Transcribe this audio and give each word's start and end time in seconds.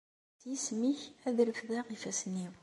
S 0.41 0.43
yisem-ik, 0.49 1.01
ad 1.27 1.37
reffdeɣ 1.47 1.85
ifassen-iw. 1.89 2.53